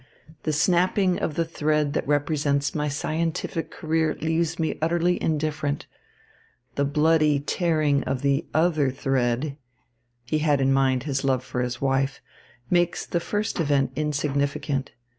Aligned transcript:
The 0.41 0.51
snapping 0.51 1.19
of 1.19 1.35
the 1.35 1.45
thread 1.45 1.93
that 1.93 2.07
represents 2.07 2.73
my 2.73 2.87
scientific 2.89 3.69
career 3.69 4.15
leaves 4.19 4.57
me 4.57 4.79
utterly 4.81 5.21
indifferent. 5.21 5.85
The 6.73 6.85
bloody 6.85 7.39
tearing 7.39 8.03
of 8.05 8.23
the 8.23 8.47
other 8.51 8.89
thread" 8.89 9.57
he 10.25 10.39
had 10.39 10.59
in 10.59 10.73
mind 10.73 11.03
his 11.03 11.23
love 11.23 11.43
for 11.43 11.61
his 11.61 11.79
wife 11.81 12.19
"makes 12.67 13.05
the 13.05 13.19
first 13.19 13.59
event 13.59 13.91
insignificant. 13.95 14.89